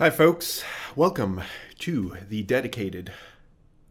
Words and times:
Hi, 0.00 0.08
folks. 0.08 0.64
Welcome 0.96 1.42
to 1.80 2.16
the 2.26 2.42
dedicated 2.42 3.12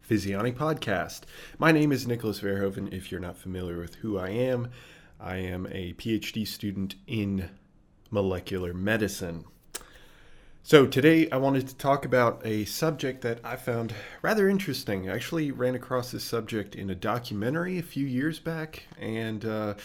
Physionic 0.02 0.58
Podcast. 0.58 1.22
My 1.60 1.72
name 1.72 1.92
is 1.92 2.08
Nicholas 2.08 2.40
Verhoeven. 2.40 2.92
If 2.92 3.12
you're 3.12 3.22
not 3.22 3.38
familiar 3.38 3.78
with 3.78 3.94
who 3.94 4.18
I 4.18 4.30
am, 4.30 4.72
I 5.20 5.36
am 5.36 5.68
a 5.68 5.94
PhD 5.94 6.48
student 6.48 6.96
in 7.06 7.52
molecular 8.10 8.74
medicine. 8.74 9.46
So, 10.64 10.88
today 10.88 11.30
I 11.30 11.38
wanted 11.38 11.68
to 11.68 11.76
talk 11.76 12.06
about 12.06 12.42
a 12.44 12.66
subject 12.66 13.22
that 13.22 13.40
I 13.44 13.56
found 13.56 13.94
rather 14.24 14.50
interesting. 14.50 15.12
I 15.12 15.14
actually 15.14 15.52
ran 15.52 15.76
across 15.76 16.10
this 16.10 16.24
subject 16.24 16.74
in 16.74 16.90
a 16.90 16.96
documentary 16.96 17.78
a 17.78 17.84
few 17.84 18.08
years 18.08 18.40
back, 18.40 18.82
and 19.00 19.46
uh, 19.46 19.76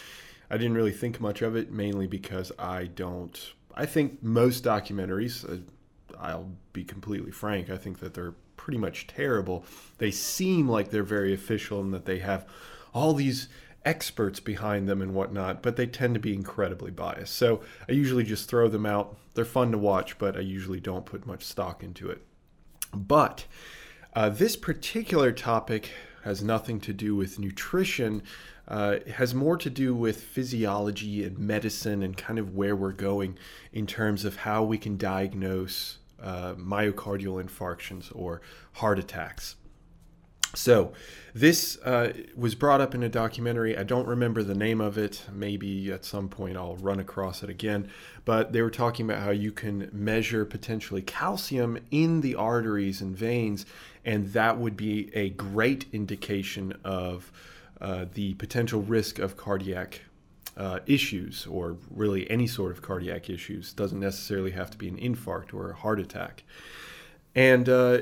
I 0.50 0.56
didn't 0.56 0.76
really 0.76 0.90
think 0.90 1.20
much 1.20 1.42
of 1.42 1.54
it, 1.54 1.70
mainly 1.70 2.06
because 2.06 2.50
I 2.58 2.84
don't. 2.86 3.52
I 3.74 3.84
think 3.84 4.22
most 4.22 4.64
documentaries, 4.64 5.44
uh, 5.44 5.58
I'll 6.24 6.52
be 6.72 6.84
completely 6.84 7.30
frank, 7.30 7.70
I 7.70 7.76
think 7.76 8.00
that 8.00 8.14
they're 8.14 8.34
pretty 8.56 8.78
much 8.78 9.06
terrible. 9.06 9.64
They 9.98 10.10
seem 10.10 10.68
like 10.68 10.90
they're 10.90 11.02
very 11.02 11.34
official 11.34 11.80
and 11.80 11.92
that 11.92 12.06
they 12.06 12.18
have 12.20 12.46
all 12.92 13.12
these 13.12 13.48
experts 13.84 14.40
behind 14.40 14.88
them 14.88 15.02
and 15.02 15.14
whatnot, 15.14 15.62
but 15.62 15.76
they 15.76 15.86
tend 15.86 16.14
to 16.14 16.20
be 16.20 16.34
incredibly 16.34 16.90
biased. 16.90 17.34
So 17.34 17.60
I 17.88 17.92
usually 17.92 18.24
just 18.24 18.48
throw 18.48 18.68
them 18.68 18.86
out. 18.86 19.16
They're 19.34 19.44
fun 19.44 19.72
to 19.72 19.78
watch, 19.78 20.18
but 20.18 20.36
I 20.36 20.40
usually 20.40 20.80
don't 20.80 21.04
put 21.04 21.26
much 21.26 21.44
stock 21.44 21.82
into 21.82 22.08
it. 22.08 22.22
But 22.94 23.44
uh, 24.14 24.30
this 24.30 24.56
particular 24.56 25.32
topic 25.32 25.90
has 26.22 26.42
nothing 26.42 26.80
to 26.80 26.92
do 26.92 27.14
with 27.14 27.38
nutrition. 27.38 28.22
Uh, 28.66 28.96
it 29.04 29.08
has 29.08 29.34
more 29.34 29.58
to 29.58 29.68
do 29.68 29.94
with 29.94 30.22
physiology 30.22 31.22
and 31.22 31.38
medicine 31.38 32.02
and 32.02 32.16
kind 32.16 32.38
of 32.38 32.54
where 32.54 32.74
we're 32.74 32.92
going 32.92 33.36
in 33.72 33.86
terms 33.86 34.24
of 34.24 34.36
how 34.36 34.62
we 34.62 34.78
can 34.78 34.96
diagnose 34.96 35.98
uh, 36.24 36.54
myocardial 36.54 37.42
infarctions 37.44 38.10
or 38.14 38.40
heart 38.72 38.98
attacks. 38.98 39.56
So, 40.54 40.92
this 41.34 41.78
uh, 41.84 42.12
was 42.36 42.54
brought 42.54 42.80
up 42.80 42.94
in 42.94 43.02
a 43.02 43.08
documentary. 43.08 43.76
I 43.76 43.82
don't 43.82 44.06
remember 44.06 44.44
the 44.44 44.54
name 44.54 44.80
of 44.80 44.96
it. 44.96 45.24
Maybe 45.32 45.90
at 45.90 46.04
some 46.04 46.28
point 46.28 46.56
I'll 46.56 46.76
run 46.76 47.00
across 47.00 47.42
it 47.42 47.50
again. 47.50 47.90
But 48.24 48.52
they 48.52 48.62
were 48.62 48.70
talking 48.70 49.10
about 49.10 49.22
how 49.22 49.32
you 49.32 49.50
can 49.50 49.90
measure 49.92 50.44
potentially 50.44 51.02
calcium 51.02 51.78
in 51.90 52.20
the 52.20 52.36
arteries 52.36 53.00
and 53.00 53.16
veins, 53.16 53.66
and 54.04 54.32
that 54.32 54.58
would 54.58 54.76
be 54.76 55.10
a 55.14 55.30
great 55.30 55.86
indication 55.92 56.72
of 56.84 57.32
uh, 57.80 58.06
the 58.14 58.34
potential 58.34 58.80
risk 58.80 59.18
of 59.18 59.36
cardiac 59.36 60.02
uh, 60.56 60.80
issues 60.86 61.46
or 61.46 61.76
really 61.90 62.30
any 62.30 62.46
sort 62.46 62.72
of 62.72 62.82
cardiac 62.82 63.28
issues. 63.28 63.72
Doesn't 63.72 64.00
necessarily 64.00 64.52
have 64.52 64.70
to 64.70 64.78
be 64.78 64.88
an 64.88 64.96
infarct 64.96 65.52
or 65.52 65.70
a 65.70 65.74
heart 65.74 66.00
attack. 66.00 66.44
And 67.34 67.68
uh, 67.68 67.98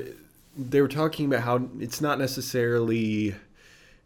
they 0.55 0.81
were 0.81 0.87
talking 0.87 1.25
about 1.25 1.41
how 1.41 1.67
it's 1.79 2.01
not 2.01 2.19
necessarily 2.19 3.35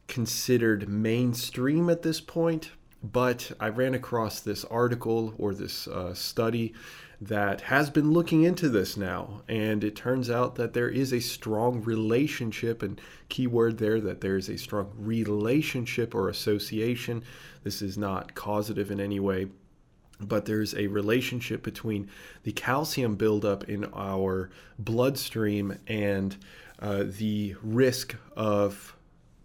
considered 0.08 0.88
mainstream 0.88 1.90
at 1.90 2.02
this 2.02 2.22
point, 2.22 2.72
but 3.12 3.52
I 3.60 3.70
ran 3.70 3.94
across 3.94 4.40
this 4.40 4.66
article 4.66 5.34
or 5.38 5.54
this 5.54 5.88
uh, 5.88 6.14
study 6.14 6.74
that 7.20 7.62
has 7.62 7.90
been 7.90 8.12
looking 8.12 8.44
into 8.44 8.70
this 8.70 8.96
now, 8.96 9.42
and 9.48 9.84
it 9.84 9.96
turns 9.96 10.30
out 10.30 10.56
that 10.56 10.74
there 10.74 10.90
is 10.90 11.12
a 11.12 11.20
strong 11.20 11.82
relationship, 11.84 12.84
and 12.84 13.02
keyword 13.30 13.80
there 13.80 14.00
that 14.02 14.22
there 14.22 14.38
is 14.38 14.50
a 14.50 14.58
strong 14.58 14.92
relationship 14.98 16.14
or 16.14 16.30
association. 16.30 17.24
This 17.64 17.82
is 17.82 17.98
not 17.98 18.36
causative 18.36 18.92
in 18.92 19.00
any 19.00 19.20
way, 19.20 19.48
but 20.20 20.46
there's 20.46 20.76
a 20.76 20.88
relationship 20.88 21.64
between 21.64 22.10
the 22.44 22.52
calcium 22.52 23.16
buildup 23.16 23.64
in 23.68 23.86
our 23.96 24.52
bloodstream 24.78 25.80
and 25.88 26.38
uh, 26.80 27.04
the 27.08 27.56
risk 27.64 28.16
of 28.36 28.96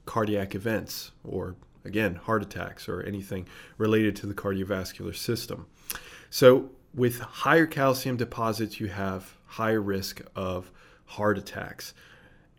cardiac 0.04 0.54
events 0.54 1.12
or 1.24 1.54
again 1.84 2.14
heart 2.14 2.42
attacks 2.42 2.88
or 2.88 3.02
anything 3.02 3.46
related 3.78 4.14
to 4.16 4.26
the 4.26 4.34
cardiovascular 4.34 5.14
system 5.14 5.66
so 6.30 6.70
with 6.94 7.20
higher 7.20 7.66
calcium 7.66 8.16
deposits, 8.16 8.80
you 8.80 8.88
have 8.88 9.36
higher 9.46 9.80
risk 9.80 10.22
of 10.34 10.70
heart 11.04 11.38
attacks. 11.38 11.94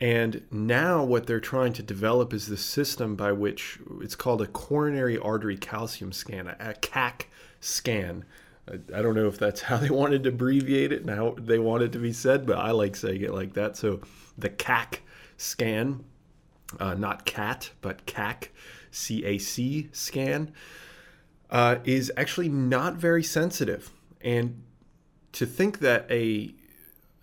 And 0.02 0.44
now, 0.52 1.04
what 1.04 1.28
they're 1.28 1.40
trying 1.40 1.74
to 1.74 1.84
develop 1.84 2.34
is 2.34 2.48
this 2.48 2.64
system 2.64 3.16
by 3.16 3.32
which 3.32 3.80
it's 4.02 4.16
called 4.16 4.42
a 4.42 4.48
coronary 4.48 5.18
artery 5.18 5.58
calcium 5.58 6.12
scan, 6.12 6.48
a 6.48 6.76
CAC 6.82 7.26
scan. 7.62 8.26
I 8.68 9.02
don't 9.02 9.16
know 9.16 9.28
if 9.28 9.38
that's 9.38 9.62
how 9.70 9.78
they 9.78 9.90
wanted 9.90 10.24
to 10.24 10.30
abbreviate 10.30 10.92
it 10.92 11.02
and 11.02 11.10
how 11.10 11.36
they 11.38 11.60
want 11.60 11.84
it 11.84 11.92
to 11.94 12.00
be 12.00 12.12
said, 12.12 12.46
but 12.46 12.58
I 12.58 12.72
like 12.72 12.96
saying 12.96 13.22
it 13.22 13.34
like 13.34 13.54
that. 13.54 13.78
So, 13.78 14.02
the 14.38 14.50
CAC 14.50 15.00
scan, 15.38 16.04
uh, 16.80 16.94
not 16.94 17.26
CAT, 17.26 17.72
but 17.82 18.06
CAC, 18.06 18.50
C 18.92 19.24
A 19.26 19.38
C 19.38 19.90
scan, 19.92 20.52
uh, 21.50 21.78
is 21.84 22.12
actually 22.18 22.50
not 22.50 22.96
very 22.96 23.24
sensitive. 23.24 23.92
And 24.22 24.64
to 25.34 25.46
think 25.46 25.80
that 25.80 26.06
a, 26.10 26.54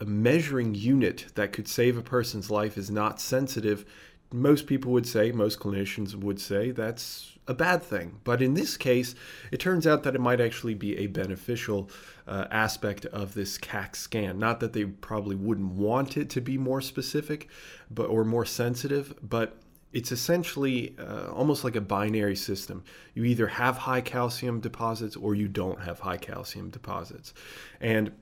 a 0.01 0.05
measuring 0.05 0.75
unit 0.75 1.27
that 1.35 1.53
could 1.53 1.69
save 1.69 1.97
a 1.97 2.03
person's 2.03 2.51
life 2.51 2.77
is 2.77 2.91
not 2.91 3.21
sensitive, 3.21 3.85
most 4.33 4.67
people 4.67 4.93
would 4.93 5.07
say, 5.07 5.33
most 5.33 5.59
clinicians 5.59 6.15
would 6.15 6.41
say, 6.41 6.71
that's 6.71 7.37
a 7.49 7.55
bad 7.55 7.83
thing. 7.83 8.21
But 8.23 8.41
in 8.41 8.55
this 8.55 8.77
case, 8.77 9.15
it 9.51 9.59
turns 9.59 9.87
out 9.87 10.05
that 10.05 10.15
it 10.15 10.21
might 10.21 10.41
actually 10.41 10.75
be 10.75 10.99
a 10.99 11.09
beneficial 11.09 11.91
uh, 12.29 12.47
aspect 12.51 13.07
of 13.07 13.35
this 13.35 13.59
CAC 13.59 13.97
scan. 13.97 14.39
Not 14.39 14.61
that 14.61 14.73
they 14.73 14.85
probably 14.85 15.35
wouldn't 15.35 15.73
want 15.73 16.17
it 16.17 16.31
to 16.31 16.41
be 16.41 16.57
more 16.57 16.81
specific, 16.81 17.49
but 17.91 18.09
or 18.09 18.25
more 18.25 18.45
sensitive, 18.45 19.15
but 19.21 19.57
it's 19.93 20.13
essentially 20.13 20.95
uh, 20.99 21.33
almost 21.33 21.65
like 21.65 21.75
a 21.75 21.81
binary 21.81 22.37
system. 22.37 22.85
You 23.15 23.25
either 23.25 23.49
have 23.49 23.79
high 23.79 24.01
calcium 24.01 24.61
deposits 24.61 25.17
or 25.17 25.35
you 25.35 25.49
don't 25.49 25.81
have 25.81 25.99
high 25.99 26.19
calcium 26.19 26.71
deposits. 26.71 27.35
And 27.81 28.13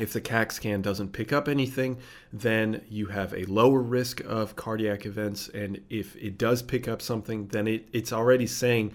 if 0.00 0.12
the 0.12 0.20
CAC 0.20 0.52
scan 0.52 0.82
doesn't 0.82 1.12
pick 1.12 1.32
up 1.32 1.48
anything, 1.48 1.98
then 2.32 2.82
you 2.88 3.06
have 3.06 3.32
a 3.34 3.44
lower 3.44 3.80
risk 3.80 4.20
of 4.20 4.56
cardiac 4.56 5.06
events. 5.06 5.48
And 5.48 5.80
if 5.90 6.16
it 6.16 6.38
does 6.38 6.62
pick 6.62 6.88
up 6.88 7.02
something, 7.02 7.48
then 7.48 7.66
it, 7.66 7.88
it's 7.92 8.12
already 8.12 8.46
saying 8.46 8.92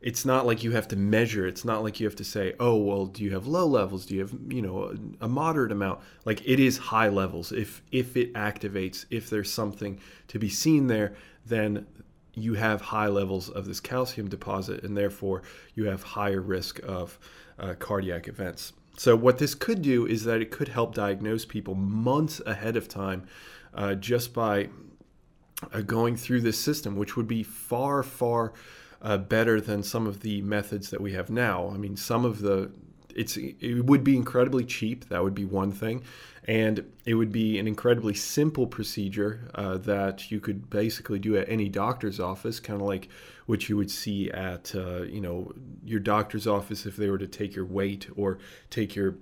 it's 0.00 0.24
not 0.24 0.46
like 0.46 0.62
you 0.62 0.72
have 0.72 0.88
to 0.88 0.96
measure. 0.96 1.46
It's 1.46 1.64
not 1.64 1.82
like 1.82 1.98
you 1.98 2.06
have 2.06 2.16
to 2.16 2.24
say, 2.24 2.54
oh, 2.60 2.76
well, 2.76 3.06
do 3.06 3.24
you 3.24 3.32
have 3.32 3.46
low 3.46 3.66
levels? 3.66 4.06
Do 4.06 4.14
you 4.14 4.20
have, 4.20 4.34
you 4.48 4.62
know, 4.62 4.94
a, 5.20 5.28
moderate 5.28 5.72
amount? 5.72 6.00
Like 6.24 6.46
it 6.46 6.60
is 6.60 6.78
high 6.78 7.08
levels. 7.08 7.50
If 7.50 7.82
if 7.90 8.16
it 8.16 8.32
activates, 8.34 9.06
if 9.10 9.30
there's 9.30 9.52
something 9.52 9.98
to 10.28 10.38
be 10.38 10.48
seen 10.48 10.86
there, 10.86 11.14
then 11.44 11.86
you 12.34 12.54
have 12.54 12.82
high 12.82 13.08
levels 13.08 13.48
of 13.48 13.64
this 13.64 13.80
calcium 13.80 14.28
deposit, 14.28 14.84
and 14.84 14.96
therefore 14.96 15.42
you 15.74 15.86
have 15.86 16.02
higher 16.02 16.40
risk 16.40 16.78
of 16.84 17.18
uh, 17.58 17.74
cardiac 17.78 18.28
events. 18.28 18.74
So, 18.96 19.14
what 19.14 19.38
this 19.38 19.54
could 19.54 19.82
do 19.82 20.06
is 20.06 20.24
that 20.24 20.40
it 20.40 20.50
could 20.50 20.68
help 20.68 20.94
diagnose 20.94 21.44
people 21.44 21.74
months 21.74 22.40
ahead 22.46 22.76
of 22.76 22.88
time 22.88 23.26
uh, 23.74 23.94
just 23.94 24.32
by 24.32 24.70
uh, 25.72 25.82
going 25.82 26.16
through 26.16 26.40
this 26.40 26.58
system, 26.58 26.96
which 26.96 27.16
would 27.16 27.28
be 27.28 27.42
far, 27.42 28.02
far 28.02 28.52
uh, 29.02 29.18
better 29.18 29.60
than 29.60 29.82
some 29.82 30.06
of 30.06 30.20
the 30.20 30.40
methods 30.42 30.90
that 30.90 31.00
we 31.00 31.12
have 31.12 31.28
now. 31.28 31.70
I 31.72 31.76
mean, 31.76 31.96
some 31.96 32.24
of 32.24 32.40
the 32.40 32.70
it's 33.16 33.36
it 33.36 33.84
would 33.86 34.04
be 34.04 34.14
incredibly 34.14 34.64
cheap. 34.64 35.08
That 35.08 35.24
would 35.24 35.34
be 35.34 35.44
one 35.44 35.72
thing, 35.72 36.02
and 36.44 36.84
it 37.04 37.14
would 37.14 37.32
be 37.32 37.58
an 37.58 37.66
incredibly 37.66 38.14
simple 38.14 38.66
procedure 38.66 39.50
uh, 39.54 39.78
that 39.78 40.30
you 40.30 40.38
could 40.38 40.68
basically 40.68 41.18
do 41.18 41.36
at 41.36 41.48
any 41.48 41.68
doctor's 41.68 42.20
office, 42.20 42.60
kind 42.60 42.80
of 42.80 42.86
like 42.86 43.08
what 43.46 43.68
you 43.68 43.76
would 43.76 43.90
see 43.90 44.30
at 44.30 44.74
uh, 44.74 45.02
you 45.02 45.20
know 45.20 45.52
your 45.84 46.00
doctor's 46.00 46.46
office 46.46 46.84
if 46.84 46.96
they 46.96 47.08
were 47.08 47.18
to 47.18 47.26
take 47.26 47.56
your 47.56 47.64
weight 47.64 48.06
or 48.16 48.38
take 48.70 48.94
your 48.94 49.16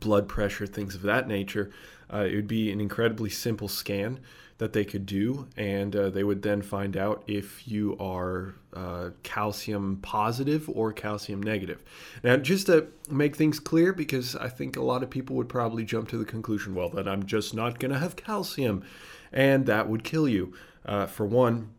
blood 0.00 0.28
pressure, 0.28 0.66
things 0.66 0.94
of 0.94 1.02
that 1.02 1.28
nature. 1.28 1.70
Uh, 2.12 2.18
it 2.18 2.34
would 2.34 2.48
be 2.48 2.70
an 2.70 2.80
incredibly 2.80 3.30
simple 3.30 3.68
scan 3.68 4.20
that 4.58 4.72
they 4.72 4.84
could 4.84 5.04
do, 5.04 5.48
and 5.56 5.96
uh, 5.96 6.10
they 6.10 6.22
would 6.22 6.42
then 6.42 6.62
find 6.62 6.96
out 6.96 7.24
if 7.26 7.66
you 7.66 7.96
are 7.98 8.54
uh, 8.72 9.10
calcium 9.24 9.98
positive 10.00 10.68
or 10.68 10.92
calcium 10.92 11.42
negative. 11.42 11.82
Now, 12.22 12.36
just 12.36 12.66
to 12.66 12.86
make 13.10 13.34
things 13.34 13.58
clear, 13.58 13.92
because 13.92 14.36
I 14.36 14.48
think 14.48 14.76
a 14.76 14.82
lot 14.82 15.02
of 15.02 15.10
people 15.10 15.34
would 15.36 15.48
probably 15.48 15.84
jump 15.84 16.08
to 16.10 16.18
the 16.18 16.24
conclusion, 16.24 16.74
well, 16.74 16.88
that 16.90 17.08
I'm 17.08 17.26
just 17.26 17.52
not 17.52 17.80
going 17.80 17.90
to 17.90 17.98
have 17.98 18.14
calcium, 18.14 18.84
and 19.32 19.66
that 19.66 19.88
would 19.88 20.04
kill 20.04 20.28
you, 20.28 20.54
uh, 20.86 21.06
for 21.06 21.26
one. 21.26 21.70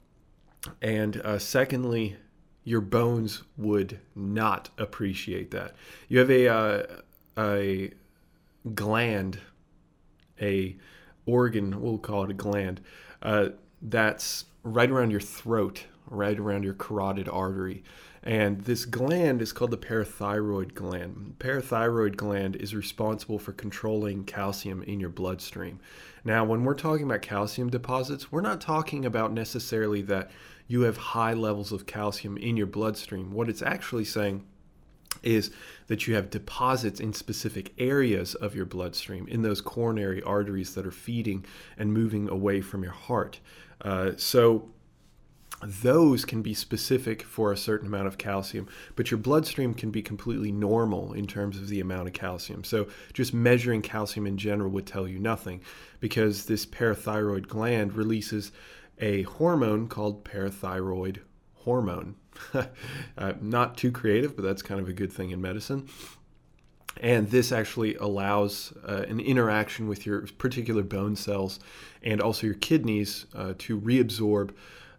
And 0.82 1.18
uh, 1.18 1.40
secondly, 1.40 2.18
your 2.66 2.82
bones 2.82 3.44
would 3.58 4.00
not 4.16 4.70
appreciate 4.78 5.52
that. 5.52 5.76
You 6.10 6.20
have 6.20 6.32
a 6.32 6.48
uh, 6.48 6.84
a 7.38 7.92
gland, 8.74 9.40
a 10.42 10.76
organ, 11.26 11.82
we'll 11.82 11.98
call 11.98 12.24
it 12.24 12.32
a 12.32 12.34
gland, 12.34 12.82
uh, 13.22 13.50
that's 13.82 14.46
right 14.64 14.90
around 14.90 15.12
your 15.12 15.20
throat, 15.20 15.86
right 16.08 16.38
around 16.38 16.64
your 16.64 16.74
carotid 16.74 17.30
artery. 17.30 17.84
And 18.24 18.62
this 18.62 18.86
gland 18.86 19.42
is 19.44 19.52
called 19.52 19.70
the 19.70 19.78
parathyroid 19.78 20.74
gland. 20.74 21.36
Parathyroid 21.38 22.18
gland 22.18 22.56
is 22.56 22.74
responsible 22.74 23.38
for 23.38 23.54
controlling 23.54 24.24
calcium 24.24 24.82
in 24.82 25.00
your 25.00 25.12
bloodstream. 25.12 25.80
Now, 26.24 26.44
when 26.44 26.64
we're 26.64 26.74
talking 26.74 27.06
about 27.06 27.22
calcium 27.22 27.70
deposits, 27.70 28.32
we're 28.32 28.42
not 28.42 28.62
talking 28.62 29.06
about 29.06 29.32
necessarily 29.32 30.02
that 30.04 30.32
you 30.68 30.82
have 30.82 30.98
high 30.98 31.34
levels 31.34 31.72
of 31.72 31.86
calcium 31.86 32.36
in 32.38 32.58
your 32.58 32.66
bloodstream. 32.66 33.32
What 33.32 33.48
it's 33.48 33.62
actually 33.62 34.06
saying 34.06 34.44
is 35.26 35.52
that 35.88 36.08
you 36.08 36.16
have 36.16 36.30
deposits 36.30 37.00
in 37.00 37.14
specific 37.14 37.74
areas 37.78 38.36
of 38.36 38.56
your 38.56 38.66
bloodstream, 38.66 39.28
in 39.28 39.42
those 39.42 39.62
coronary 39.62 40.22
arteries 40.24 40.76
that 40.76 40.86
are 40.86 40.92
feeding 40.92 41.46
and 41.78 41.94
moving 41.94 42.30
away 42.30 42.62
from 42.62 42.84
your 42.84 42.94
heart. 42.94 43.40
Uh, 43.82 44.12
so, 44.18 44.70
those 45.64 46.26
can 46.26 46.42
be 46.42 46.54
specific 46.54 47.24
for 47.24 47.52
a 47.52 47.58
certain 47.58 47.88
amount 47.88 48.08
of 48.08 48.18
calcium, 48.18 48.68
but 48.96 49.10
your 49.10 49.18
bloodstream 49.18 49.74
can 49.74 49.90
be 49.90 50.02
completely 50.02 50.52
normal 50.52 51.14
in 51.14 51.26
terms 51.26 51.58
of 51.58 51.70
the 51.70 51.80
amount 51.80 52.08
of 52.08 52.14
calcium. 52.14 52.64
So, 52.64 52.88
just 53.14 53.34
measuring 53.34 53.82
calcium 53.82 54.28
in 54.28 54.38
general 54.38 54.70
would 54.72 54.86
tell 54.86 55.08
you 55.08 55.18
nothing 55.18 55.62
because 56.00 56.46
this 56.46 56.66
parathyroid 56.66 57.48
gland 57.48 57.94
releases 57.94 58.52
a 59.00 59.24
hormone 59.24 59.88
called 59.88 60.24
parathyroid 60.24 61.20
hormone. 61.56 62.16
uh, 63.18 63.34
not 63.42 63.78
too 63.78 63.92
creative, 63.92 64.36
but 64.36 64.44
that's 64.44 64.62
kind 64.62 64.80
of 64.80 64.90
a 64.90 64.94
good 64.94 65.12
thing 65.12 65.32
in 65.32 65.42
medicine. 65.42 65.88
And 67.02 67.30
this 67.30 67.52
actually 67.52 67.96
allows 67.96 68.74
uh, 68.88 69.04
an 69.08 69.20
interaction 69.20 69.88
with 69.90 70.06
your 70.06 70.22
particular 70.38 70.84
bone 70.84 71.16
cells 71.16 71.60
and 72.02 72.22
also 72.22 72.48
your 72.48 72.56
kidneys 72.56 73.26
uh, 73.36 73.54
to 73.60 73.80
reabsorb 73.80 74.52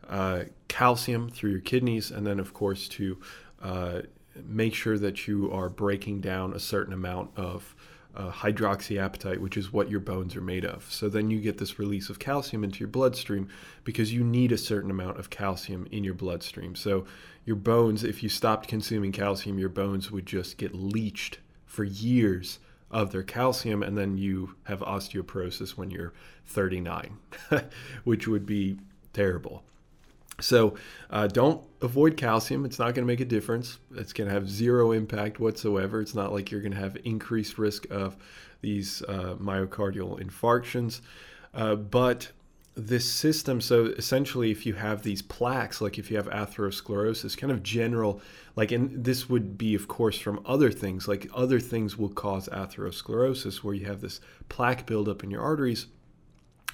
uh, 0.09 0.45
calcium 0.69 1.31
through 1.31 1.51
your 1.51 1.61
kidneys, 1.61 2.11
and 2.11 2.27
then, 2.27 2.39
of 2.39 2.53
course, 2.53 2.89
to 2.89 3.19
uh, 3.63 4.03
make 4.45 4.75
sure 4.75 4.99
that 4.99 5.27
you 5.27 5.51
are 5.51 5.69
breaking 5.69 6.21
down 6.21 6.53
a 6.53 6.61
certain 6.61 6.93
amount 6.93 7.31
of 7.37 7.75
uh, 8.17 8.33
hydroxyapatite, 8.33 9.39
which 9.39 9.57
is 9.57 9.73
what 9.73 9.91
your 9.91 10.01
bones 10.01 10.35
are 10.35 10.41
made 10.41 10.65
of. 10.65 10.91
So 10.91 11.09
then 11.09 11.31
you 11.31 11.41
get 11.41 11.59
this 11.59 11.79
release 11.79 12.09
of 12.09 12.19
calcium 12.19 12.65
into 12.65 12.81
your 12.81 12.89
bloodstream 12.89 13.49
because 13.85 14.13
you 14.13 14.25
need 14.25 14.53
a 14.53 14.59
certain 14.59 14.91
amount 14.91 15.19
of 15.19 15.31
calcium 15.31 15.87
in 15.91 16.03
your 16.03 16.15
bloodstream. 16.15 16.75
So 16.75 17.07
your 17.45 17.57
bones, 17.57 18.03
if 18.03 18.23
you 18.23 18.29
stopped 18.29 18.69
consuming 18.69 19.13
calcium, 19.13 19.59
your 19.59 19.69
bones 19.69 20.11
would 20.11 20.27
just 20.27 20.57
get 20.57 20.75
leached 20.75 21.39
for 21.67 21.85
years 21.85 22.59
of 22.91 23.13
their 23.13 23.23
calcium, 23.23 23.83
and 23.83 23.99
then 23.99 24.17
you 24.17 24.55
have 24.65 24.81
osteoporosis 24.81 25.71
when 25.71 25.91
you're 25.91 26.13
39, 26.47 27.19
which 28.05 28.27
would 28.29 28.47
be 28.47 28.79
terrible. 29.13 29.65
So 30.41 30.77
uh, 31.11 31.27
don't 31.29 31.65
avoid 31.81 32.17
calcium. 32.17 32.65
It's 32.65 32.79
not 32.79 32.95
going 32.95 33.07
to 33.07 33.13
make 33.13 33.21
a 33.21 33.25
difference. 33.25 33.79
It's 33.95 34.13
going 34.13 34.29
to 34.29 34.35
have 34.35 34.49
zero 34.49 34.93
impact 34.93 35.41
whatsoever. 35.41 36.01
It's 36.01 36.15
not 36.15 36.33
like 36.33 36.51
you're 36.51 36.61
going 36.61 36.75
to 36.75 36.81
have 36.81 36.97
increased 37.05 37.59
risk 37.59 37.87
of 37.91 38.17
these 38.61 39.03
uh, 39.03 39.37
myocardial 39.41 40.21
infarctions. 40.21 41.01
Uh, 41.55 41.75
but 41.75 42.31
this 42.75 43.11
system, 43.11 43.59
so 43.63 43.87
essentially, 43.87 44.51
if 44.51 44.67
you 44.67 44.75
have 44.75 45.03
these 45.03 45.23
plaques, 45.23 45.81
like 45.81 45.99
if 45.99 46.11
you 46.11 46.19
have 46.19 46.29
atherosclerosis, 46.29 47.37
kind 47.37 47.51
of 47.51 47.63
general, 47.63 48.21
like, 48.55 48.71
and 48.71 49.03
this 49.03 49.31
would 49.31 49.57
be, 49.57 49.75
of 49.75 49.89
course, 49.89 50.19
from 50.19 50.41
other 50.45 50.71
things, 50.71 51.09
like 51.09 51.27
other 51.35 51.59
things 51.59 51.97
will 51.97 52.11
cause 52.11 52.49
atherosclerosis, 52.51 53.65
where 53.65 53.75
you 53.75 53.87
have 53.87 54.03
this 54.03 54.21
plaque 54.51 54.85
buildup 54.85 55.25
in 55.25 55.31
your 55.31 55.41
arteries 55.41 55.87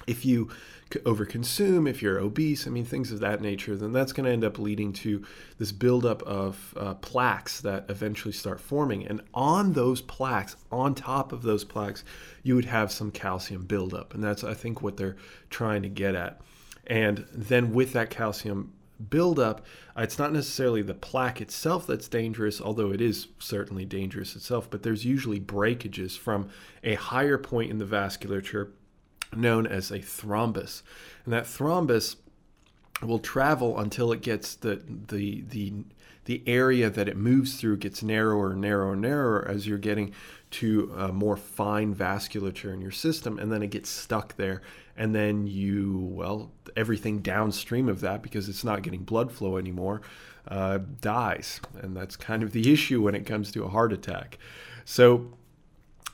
if 0.07 0.25
you 0.25 0.49
overconsume, 0.89 1.89
if 1.89 2.01
you're 2.01 2.19
obese, 2.19 2.67
I 2.67 2.69
mean, 2.69 2.85
things 2.85 3.11
of 3.11 3.19
that 3.21 3.41
nature, 3.41 3.75
then 3.75 3.93
that's 3.93 4.13
going 4.13 4.25
to 4.25 4.31
end 4.31 4.43
up 4.43 4.59
leading 4.59 4.93
to 4.93 5.25
this 5.57 5.71
buildup 5.71 6.21
of 6.23 6.73
uh, 6.77 6.93
plaques 6.95 7.61
that 7.61 7.85
eventually 7.89 8.33
start 8.33 8.59
forming. 8.59 9.05
And 9.05 9.21
on 9.33 9.73
those 9.73 10.01
plaques, 10.01 10.55
on 10.71 10.93
top 10.93 11.31
of 11.31 11.41
those 11.41 11.63
plaques, 11.63 12.03
you 12.43 12.55
would 12.55 12.65
have 12.65 12.91
some 12.91 13.11
calcium 13.11 13.63
buildup. 13.63 14.13
And 14.13 14.23
that's, 14.23 14.43
I 14.43 14.53
think, 14.53 14.81
what 14.81 14.97
they're 14.97 15.17
trying 15.49 15.81
to 15.83 15.89
get 15.89 16.15
at. 16.15 16.41
And 16.85 17.25
then 17.31 17.73
with 17.73 17.93
that 17.93 18.09
calcium 18.09 18.73
buildup, 19.09 19.65
uh, 19.97 20.01
it's 20.01 20.19
not 20.19 20.33
necessarily 20.33 20.81
the 20.81 20.93
plaque 20.93 21.41
itself 21.41 21.87
that's 21.87 22.07
dangerous, 22.07 22.61
although 22.61 22.91
it 22.91 23.01
is 23.01 23.27
certainly 23.39 23.85
dangerous 23.85 24.35
itself, 24.35 24.69
but 24.69 24.83
there's 24.83 25.05
usually 25.05 25.39
breakages 25.39 26.15
from 26.15 26.49
a 26.83 26.95
higher 26.95 27.37
point 27.37 27.71
in 27.71 27.79
the 27.79 27.85
vasculature 27.85 28.69
known 29.37 29.65
as 29.67 29.91
a 29.91 29.99
thrombus. 29.99 30.81
And 31.25 31.33
that 31.33 31.45
thrombus 31.45 32.15
will 33.01 33.19
travel 33.19 33.79
until 33.79 34.11
it 34.11 34.21
gets 34.21 34.55
the 34.55 34.81
the 35.07 35.41
the 35.41 35.73
the 36.25 36.41
area 36.47 36.89
that 36.89 37.09
it 37.09 37.17
moves 37.17 37.55
through 37.59 37.77
gets 37.77 38.01
narrower 38.01 38.51
and 38.51 38.61
narrower 38.61 38.93
and 38.93 39.01
narrower 39.01 39.45
as 39.47 39.67
you're 39.67 39.77
getting 39.77 40.13
to 40.51 40.93
a 40.95 41.11
more 41.11 41.35
fine 41.35 41.93
vasculature 41.93 42.73
in 42.73 42.79
your 42.79 42.91
system 42.91 43.37
and 43.39 43.51
then 43.51 43.61
it 43.61 43.71
gets 43.71 43.89
stuck 43.89 44.35
there. 44.37 44.61
And 44.95 45.13
then 45.13 45.47
you 45.47 45.97
well 46.11 46.51
everything 46.75 47.19
downstream 47.19 47.89
of 47.89 47.99
that 48.01 48.21
because 48.21 48.47
it's 48.47 48.63
not 48.63 48.83
getting 48.83 49.03
blood 49.03 49.31
flow 49.31 49.57
anymore 49.57 50.01
uh, 50.47 50.79
dies. 51.01 51.59
And 51.81 51.95
that's 51.95 52.15
kind 52.15 52.43
of 52.43 52.51
the 52.51 52.71
issue 52.73 53.01
when 53.01 53.15
it 53.15 53.25
comes 53.25 53.51
to 53.53 53.63
a 53.63 53.69
heart 53.69 53.91
attack. 53.91 54.37
So 54.85 55.33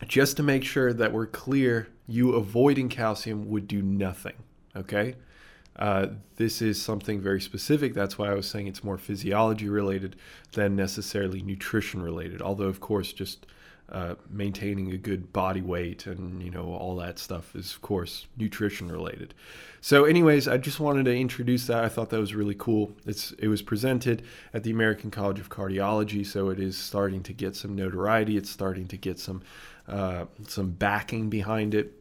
just 0.07 0.37
to 0.37 0.43
make 0.43 0.63
sure 0.63 0.93
that 0.93 1.11
we're 1.11 1.27
clear, 1.27 1.87
you 2.07 2.33
avoiding 2.33 2.89
calcium 2.89 3.49
would 3.49 3.67
do 3.67 3.81
nothing. 3.81 4.35
Okay. 4.75 5.15
Uh, 5.75 6.07
this 6.35 6.61
is 6.61 6.81
something 6.81 7.21
very 7.21 7.39
specific. 7.39 7.93
That's 7.93 8.17
why 8.17 8.29
I 8.29 8.33
was 8.33 8.47
saying 8.47 8.67
it's 8.67 8.83
more 8.83 8.97
physiology 8.97 9.69
related 9.69 10.17
than 10.51 10.75
necessarily 10.75 11.41
nutrition 11.41 12.01
related. 12.01 12.41
Although, 12.41 12.65
of 12.65 12.81
course, 12.81 13.13
just 13.13 13.45
uh, 13.91 14.15
maintaining 14.29 14.91
a 14.91 14.97
good 14.97 15.33
body 15.33 15.61
weight 15.61 16.05
and 16.05 16.43
you 16.43 16.51
know 16.51 16.73
all 16.73 16.95
that 16.95 17.17
stuff 17.17 17.55
is 17.55 17.73
of 17.73 17.81
course 17.81 18.27
nutrition 18.37 18.91
related. 18.91 19.33
So, 19.81 20.03
anyways, 20.03 20.47
I 20.47 20.57
just 20.57 20.79
wanted 20.79 21.05
to 21.05 21.15
introduce 21.15 21.67
that. 21.67 21.83
I 21.83 21.89
thought 21.89 22.09
that 22.09 22.19
was 22.19 22.35
really 22.35 22.55
cool. 22.55 22.91
It's 23.05 23.31
it 23.33 23.47
was 23.47 23.61
presented 23.61 24.23
at 24.53 24.63
the 24.63 24.71
American 24.71 25.09
College 25.09 25.39
of 25.39 25.49
Cardiology, 25.49 26.25
so 26.25 26.49
it 26.49 26.59
is 26.59 26.77
starting 26.77 27.23
to 27.23 27.33
get 27.33 27.55
some 27.55 27.75
notoriety. 27.75 28.35
It's 28.35 28.49
starting 28.49 28.87
to 28.87 28.97
get 28.97 29.19
some 29.19 29.41
uh, 29.87 30.25
some 30.47 30.71
backing 30.71 31.29
behind 31.29 31.73
it. 31.73 31.93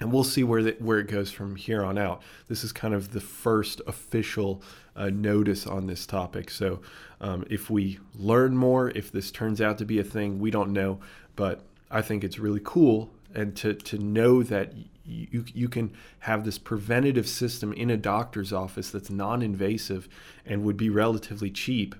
And 0.00 0.12
we'll 0.12 0.24
see 0.24 0.44
where 0.44 0.62
the, 0.62 0.76
where 0.78 1.00
it 1.00 1.08
goes 1.08 1.32
from 1.32 1.56
here 1.56 1.84
on 1.84 1.98
out. 1.98 2.22
This 2.46 2.62
is 2.62 2.72
kind 2.72 2.94
of 2.94 3.12
the 3.12 3.20
first 3.20 3.82
official 3.86 4.62
uh, 4.94 5.10
notice 5.10 5.66
on 5.66 5.88
this 5.88 6.06
topic. 6.06 6.50
So, 6.50 6.80
um, 7.20 7.44
if 7.50 7.68
we 7.68 7.98
learn 8.14 8.56
more, 8.56 8.90
if 8.90 9.10
this 9.10 9.30
turns 9.30 9.60
out 9.60 9.76
to 9.78 9.84
be 9.84 9.98
a 9.98 10.04
thing, 10.04 10.38
we 10.38 10.50
don't 10.50 10.72
know. 10.72 11.00
But 11.38 11.60
I 11.88 12.02
think 12.02 12.24
it's 12.24 12.40
really 12.40 12.60
cool, 12.64 13.10
and 13.32 13.54
to 13.58 13.72
to 13.72 13.96
know 13.96 14.42
that 14.42 14.74
you 15.04 15.44
you 15.54 15.68
can 15.68 15.92
have 16.18 16.44
this 16.44 16.58
preventative 16.58 17.28
system 17.28 17.72
in 17.72 17.90
a 17.90 17.96
doctor's 17.96 18.52
office 18.52 18.90
that's 18.90 19.08
non-invasive 19.08 20.08
and 20.44 20.64
would 20.64 20.76
be 20.76 20.90
relatively 20.90 21.52
cheap, 21.52 21.94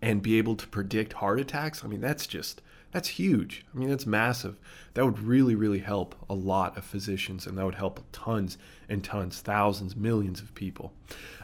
and 0.00 0.22
be 0.22 0.38
able 0.38 0.56
to 0.56 0.66
predict 0.66 1.12
heart 1.12 1.38
attacks. 1.38 1.84
I 1.84 1.88
mean, 1.88 2.00
that's 2.00 2.26
just 2.26 2.62
that's 2.90 3.08
huge. 3.08 3.64
I 3.74 3.78
mean, 3.78 3.90
that's 3.90 4.06
massive. 4.06 4.56
That 4.94 5.04
would 5.04 5.18
really, 5.18 5.54
really 5.54 5.80
help 5.80 6.14
a 6.28 6.34
lot 6.34 6.76
of 6.76 6.84
physicians, 6.84 7.46
and 7.46 7.58
that 7.58 7.64
would 7.64 7.74
help 7.74 8.00
tons 8.12 8.56
and 8.88 9.04
tons, 9.04 9.40
thousands, 9.40 9.94
millions 9.94 10.40
of 10.40 10.54
people. 10.54 10.92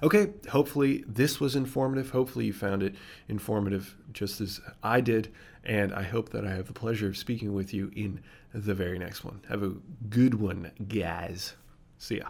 Okay, 0.03 0.33
hopefully 0.51 1.05
this 1.07 1.41
was 1.41 1.55
informative. 1.55 2.11
Hopefully 2.11 2.47
you 2.47 2.53
found 2.53 2.83
it 2.83 2.95
informative 3.29 3.97
just 4.13 4.41
as 4.41 4.61
I 4.83 5.01
did, 5.01 5.33
and 5.65 5.93
I 5.93 6.03
hope 6.03 6.31
that 6.31 6.47
I 6.47 6.51
have 6.51 6.67
the 6.67 6.73
pleasure 6.73 7.09
of 7.09 7.17
speaking 7.17 7.55
with 7.55 7.75
you 7.75 7.91
in 7.95 8.21
the 8.55 8.75
very 8.75 8.99
next 8.99 9.25
one. 9.25 9.41
Have 9.49 9.63
a 9.63 9.75
good 10.09 10.35
one, 10.35 10.71
guys. 10.89 11.55
See 11.99 12.19
ya. 12.19 12.29